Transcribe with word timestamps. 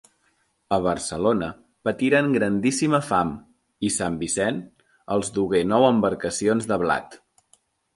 A 0.77 0.77
Barcelona 0.87 1.49
patiren 1.89 2.33
grandíssima 2.37 3.03
fam, 3.11 3.37
i 3.91 3.95
sant 4.01 4.21
Vicent 4.25 4.61
els 5.19 5.35
dugué 5.41 5.67
nou 5.77 5.91
embarcacions 5.95 6.73
de 6.75 6.85
blat. 6.87 7.25